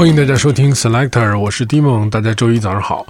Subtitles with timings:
[0.00, 3.06] 欢迎大家收听 Selector，我是 Dimon，大家周一早上好。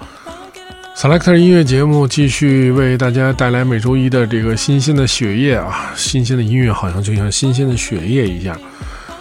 [0.97, 8.59] Selector 音乐节目继续为大家带来每周一的这个新鲜的血液啊，新鲜的音乐好像就像新鲜的血液一样。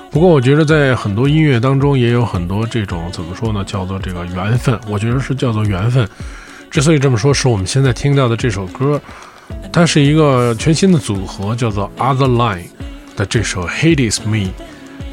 [0.09, 6.09] 不过我觉得在很多音乐当中也有很多这种怎么说呢，叫做这个缘分，我觉得是叫做缘分。
[6.71, 8.99] 之所以这么说，是我们现在听到的这首歌，
[9.71, 12.63] 它是一个全新的组合，叫做 Other Line
[13.15, 14.49] 的这首 Hate Is Me，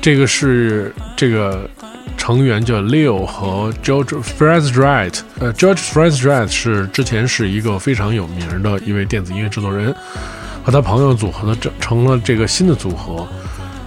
[0.00, 1.68] 这个是这个。
[2.26, 6.08] 成员叫 Leo 和 George f r e z r i g h t 呃，George f r
[6.08, 9.94] e z r i g h t 是之前是一个非常有名的一位电子音乐制作人，
[10.64, 13.24] 和他朋友组合的成成了这个新的组合，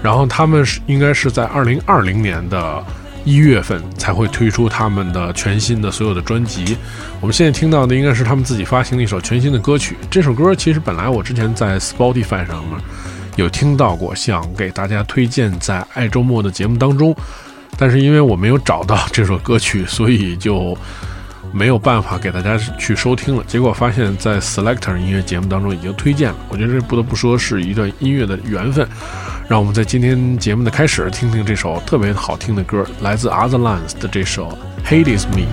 [0.02, 2.82] 然后他们是应该是在二零二零年的
[3.26, 6.78] 一月份才会推出他们的全新的所有的专辑。
[7.20, 9.98] 我们现在听到的应该是他们自己发行的一首全新的歌曲。
[10.10, 12.80] 这首歌其实本来我之前在 Spotify 上面
[13.36, 17.14] 有听到过，想给大家推荐在爱周末的节目当中。
[17.80, 20.78] 但是因为我没有找到这首歌曲，所以就
[21.54, 23.44] 没有办法给大家去收听了。
[23.48, 26.36] 结果发现，在 Selector 音乐节目当中已经推荐了。
[26.50, 28.86] 我觉得这不得不说是一段音乐的缘分。
[29.48, 34.56] 让我们在今天节目的开始听听这首特别好听的歌，来自 Otherlands 的这首
[34.88, 35.48] 《Hate Is Me》。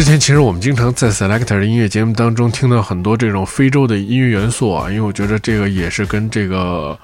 [0.00, 6.98] 之前其实我们经常在 Selector 的音乐节目当中听到很多这种非洲的音乐元素啊，因为我觉得这个也是跟这个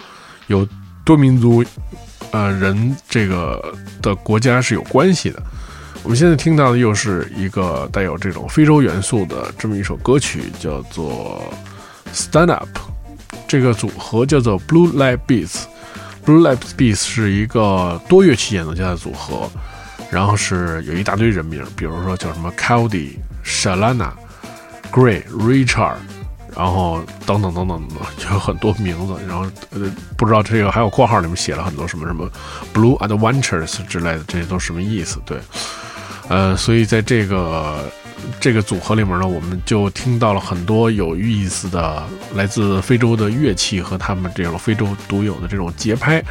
[0.46, 0.66] 有
[1.04, 1.62] 多民族
[2.30, 3.62] 呃人这个
[4.00, 5.42] 的国家是有关系的。
[6.04, 11.44] 我们现在听到的又是一个带有这种非洲元素的这么一首歌曲，叫做
[12.14, 12.78] Stand Up。
[13.46, 15.64] 这个组合叫做 Blue Light Beats。
[16.24, 19.50] Blue Light Beats 是一个多乐器演奏家的组合。
[20.10, 24.10] 然后是有一大堆人名，比如说叫什么 c a l d y Shalana、
[24.92, 25.96] Gray、Richard，
[26.56, 27.98] 然后等等等等等，
[28.32, 32.30] 有很多名字，然后呃不知道这个还有括号里面写了很多什么什么
[32.72, 35.20] Blue Adventures 之类的，这些都什么意思？
[35.26, 35.38] 对，
[36.28, 37.90] 呃，所以在这个
[38.40, 42.02] 这个组合里面呢，我们就听到了很多有意思的
[42.34, 46.22] 来自非洲的乐器和他们这种非洲独有的这种节拍，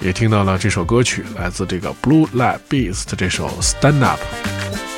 [0.00, 4.89] 也听到了这首歌曲来自这个 Blue Lab Beast 这首 Stand Up。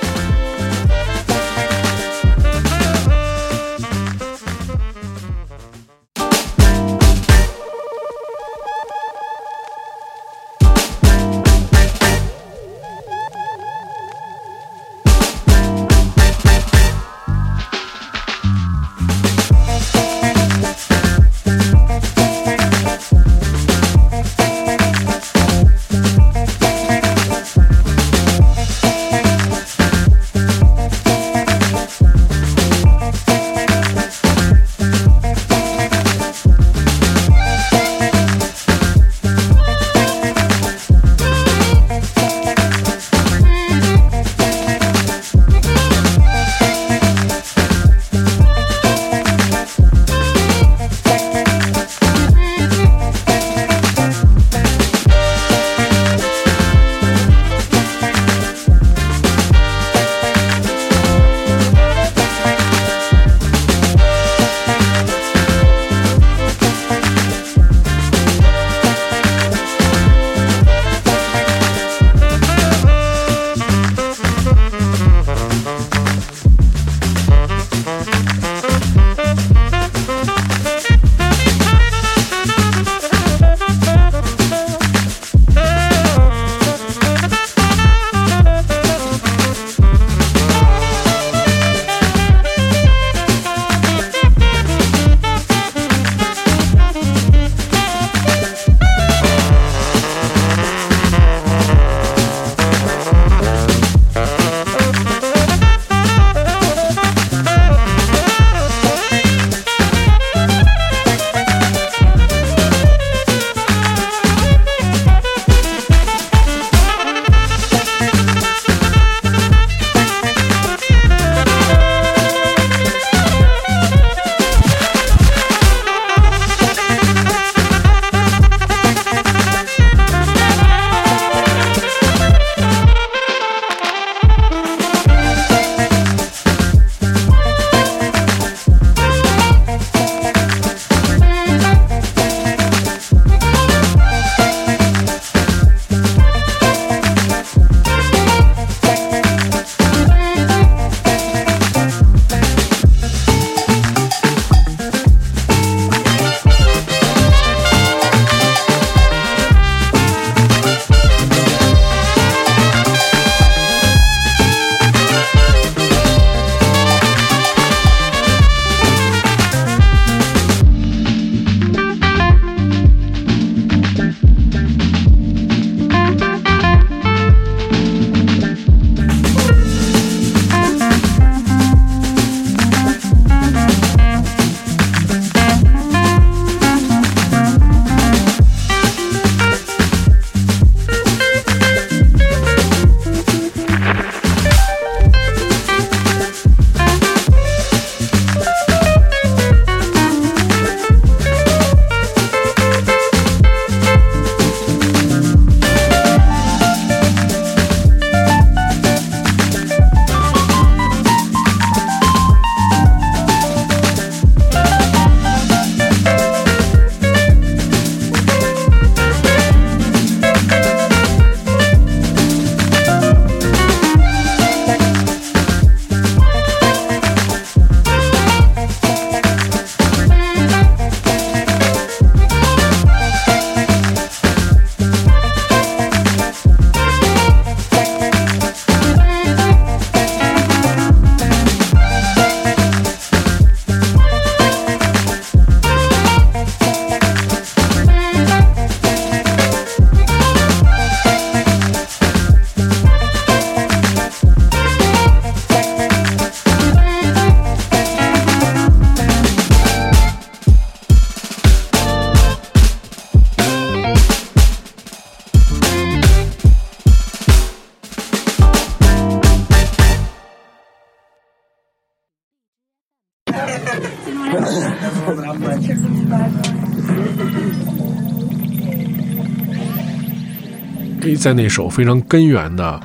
[281.23, 282.81] 在那首非常根源的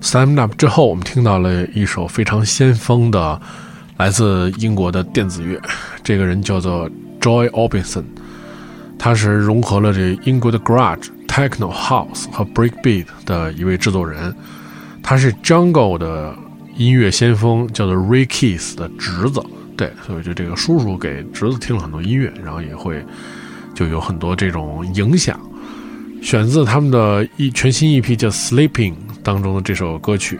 [0.06, 3.40] 《Stand Up》之后，我们听到了一首非常先锋的
[3.96, 5.58] 来自英国的电子乐。
[6.04, 6.86] 这个人叫做
[7.18, 8.04] Joy obison
[8.98, 14.36] 他是融合了这英国的 Garage、Techno、House 和 Breakbeat 的一位制作人。
[15.02, 16.36] 他是 Jungle 的
[16.76, 19.42] 音乐先锋，叫做 Ray Keith 的侄子。
[19.78, 23.02] 对，所以就这个叔叔给侄子听了很多音乐，然后也会
[23.74, 25.40] 就有很多这种影响。
[26.22, 28.92] 选自他们的一全新一批叫《Sleeping》
[29.24, 30.38] 当中的这首歌曲，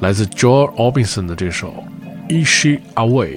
[0.00, 1.82] 来自 Joel Robinson 的这首
[2.44, 3.28] 《Is She Away》。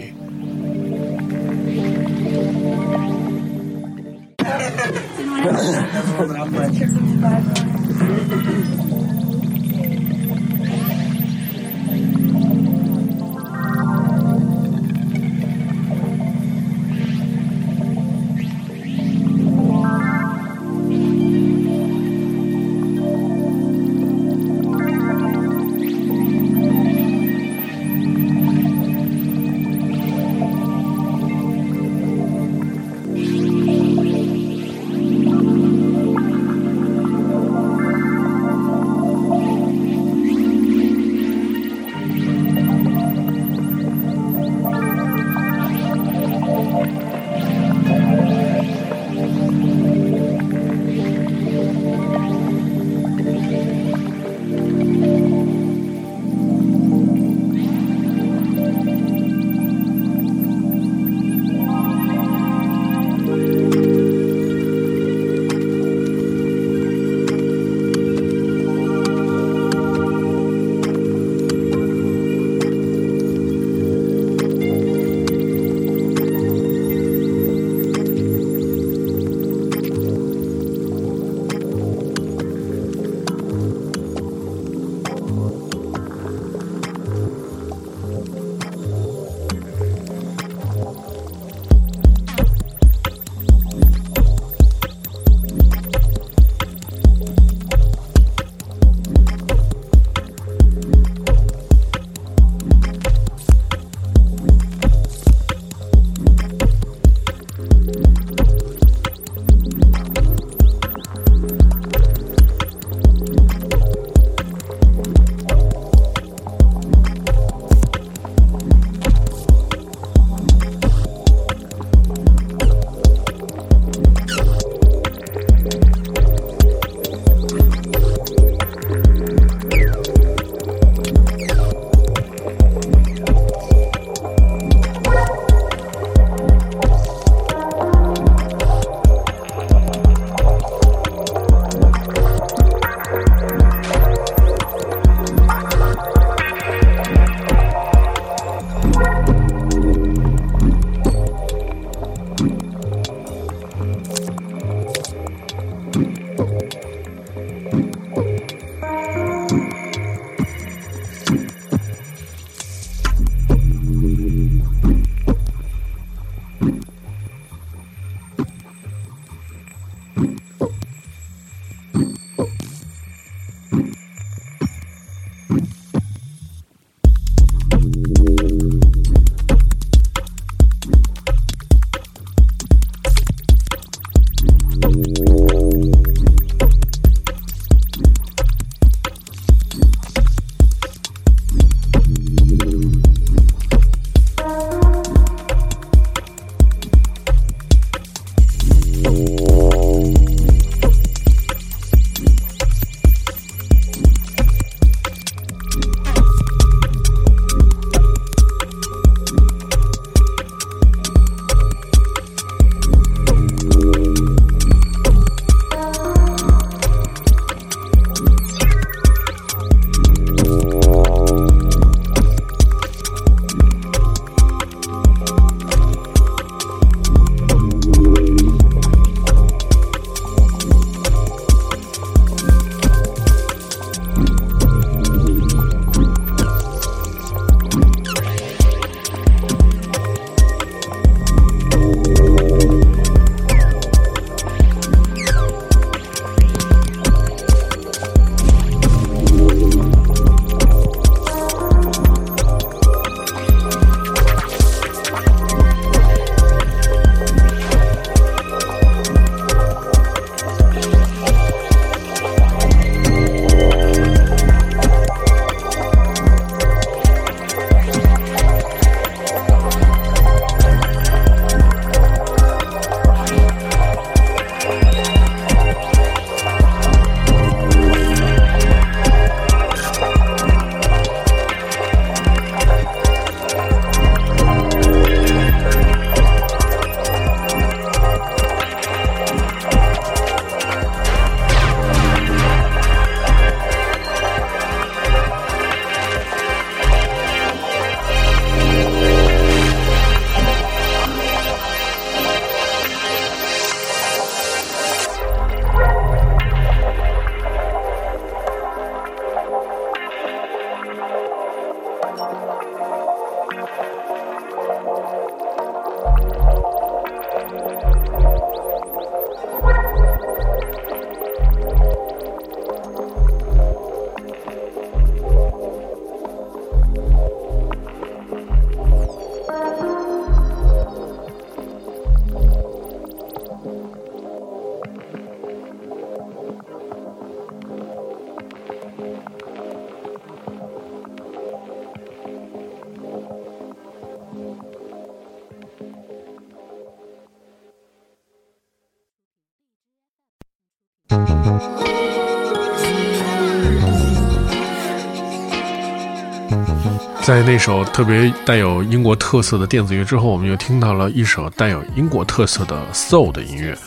[357.45, 363.77] 那首特别带有英国特色的电子乐之后，我们又听到了一首带有英国特色的 soul 的音乐。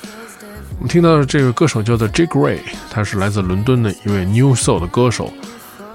[0.79, 2.59] 我们听到的这个歌手叫做 Jake Ray，
[2.91, 5.33] 他是来自伦敦的一位 New Soul 的歌手。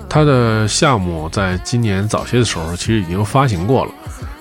[0.09, 3.91] 他的项目在今年早些的时候其实已经发行过了。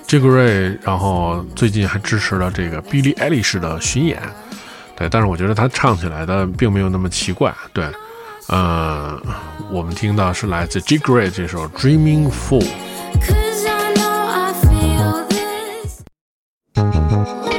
[0.07, 4.21] Jake Ray，然后最近还支持了这个 Billie Eilish 的巡演。
[4.95, 7.53] 对，但是我觉得他唱起来的并没有那么奇怪。
[7.71, 7.85] 对，
[8.47, 9.17] 呃，
[9.71, 12.67] 我们听到是来自 Jake Ray 这首 Dreaming Fool。
[16.81, 17.50] Thank you.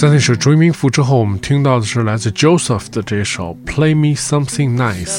[0.00, 5.18] 在那首《Dreaming》之后，我们听到的是来自 Joseph 的这首《Play Me Something Nice》，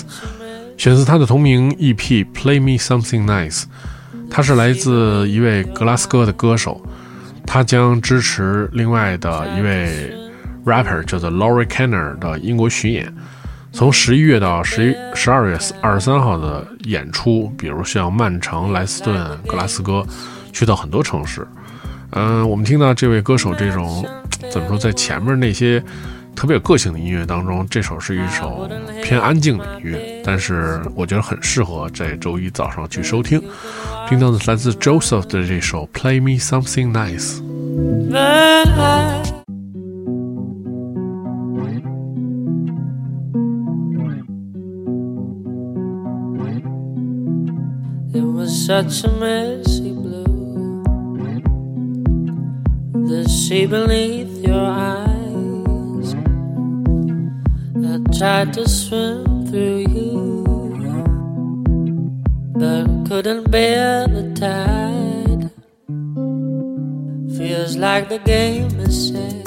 [0.75, 1.95] 选自他的同名 EP
[2.33, 3.61] 《Play Me Something Nice》。
[4.27, 6.83] 他是来自一位格拉斯哥的歌手，
[7.45, 10.11] 他将支持另外的一位
[10.65, 13.13] rapper 叫做 Laurie Kenner 的英国巡演。
[13.71, 20.03] 从十一月到十一十二月二十三号的演出，比如像曼城、莱斯顿、格拉斯哥，
[20.51, 21.47] 去到很多城市。
[22.13, 24.03] 嗯，我们听到这位歌手这种
[24.49, 25.83] 怎么说，在前面那些
[26.35, 28.69] 特别有个性的音乐当中，这首是一首
[29.03, 33.41] 偏安静的音乐，但是我觉得很适合在周一早上去收听。
[34.09, 37.39] 听到的是来自 Joseph 的这首《Play Me Something Nice》。
[48.71, 49.80] such a mess
[53.11, 56.15] The sea beneath your eyes.
[57.91, 60.15] I tried to swim through you,
[62.55, 65.51] but couldn't bear the tide.
[67.37, 69.43] Feels like the game is set.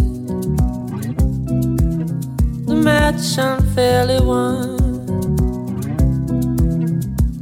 [2.66, 4.76] The match unfairly won.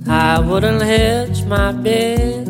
[0.06, 2.41] I wouldn't hedge my bets,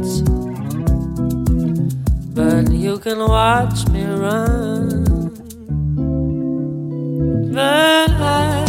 [2.35, 5.05] but you can watch me run.
[7.53, 8.65] But I,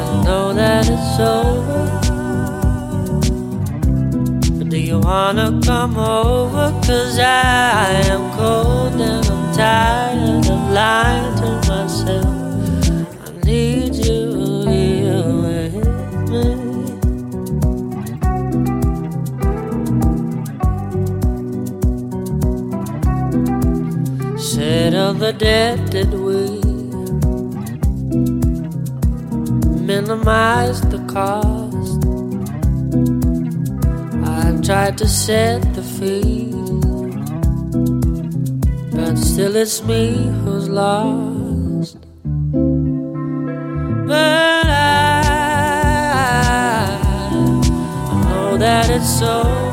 [0.00, 1.78] I know that it's over.
[4.64, 6.70] Do you wanna come over?
[6.86, 12.47] Cause I am cold and I'm tired of lying to myself.
[24.54, 26.60] Settle the debt that we
[29.82, 32.02] minimize the cost?
[34.26, 36.50] I tried to set the fee,
[38.96, 41.98] but still it's me who's lost.
[44.06, 45.20] But I,
[48.08, 49.67] I know that it's over.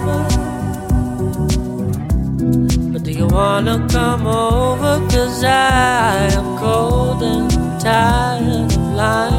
[3.36, 4.94] Wanna come over?
[5.10, 9.35] Cause I am cold and tired of lying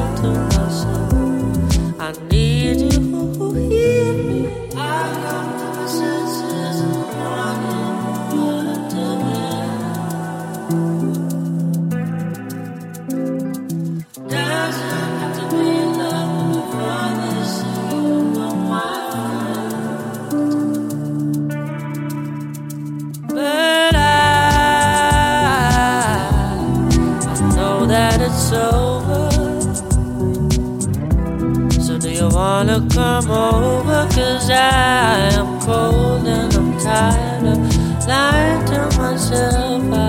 [33.22, 34.06] come over?
[34.10, 39.82] Cause I am cold and I'm tired of lying to myself.
[39.92, 40.05] I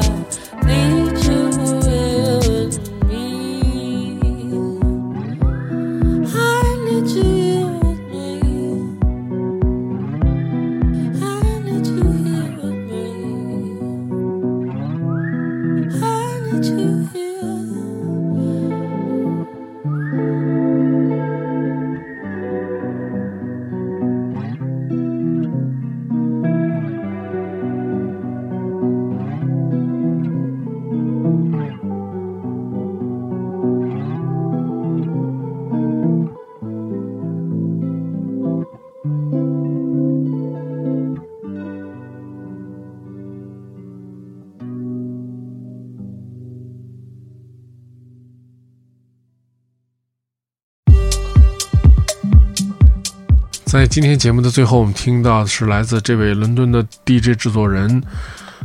[53.78, 58.02] 在今天节目的最后，我们听到的是来自这位伦敦的 DJ 制作人，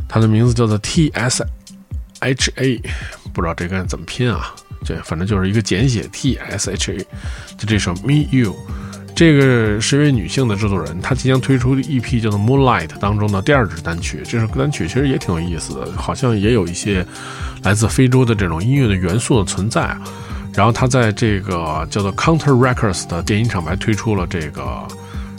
[0.09, 1.45] 他的名字叫做 T.S.
[2.19, 2.81] H.A，
[3.31, 4.55] 不知道这个怎么拼啊？
[4.83, 6.97] 这反正就是一个简写 T.S.H.A，
[7.55, 8.53] 就这首《Me You》，
[9.15, 14.23] 这个是一位女性的制作人，她即将推出的 EP 叫做《Moonlight》当中的第二支单曲。
[14.25, 17.05] 这首歌单曲其实也挺有意思的，好像也有一些
[17.61, 20.01] 来自非洲的这种音乐的元素的存在啊。
[20.55, 24.87] 然后他在这个叫做 Counter Records 的电音厂牌推出了这个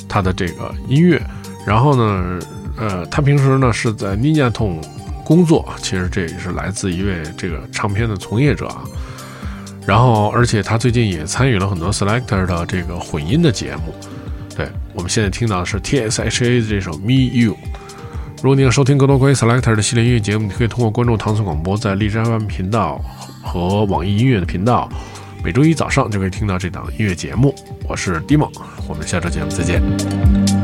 [0.09, 1.23] 他的这个音乐。
[1.67, 2.39] 然后呢，
[2.77, 4.83] 呃，他平时呢是在 Ninja Tone
[5.25, 8.83] 工作，其实这也是来自一位这个唱片的从业者啊。
[9.87, 13.95] 然后，而且他最近也参与了很多 Selector 的这个混音的节目。
[14.57, 17.57] 对我们现在听到的是 T.S.H.A 的这首 Me You。
[18.43, 23.01] 如果你想收听更多关于 Selector 的系列音乐节目，你可以通过关注唐宋广播在荔枝 FM 频道
[23.45, 24.89] 和网易音乐的频道，
[25.45, 27.55] 每周一早上就可以听到这档音乐节目。
[27.87, 28.51] 我是 Dimo，
[28.89, 30.64] 我们下周节目再见。